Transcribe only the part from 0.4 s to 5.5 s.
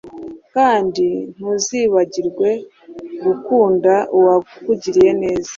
kandi ntuzibagirwe gukunda uwakugiriye neza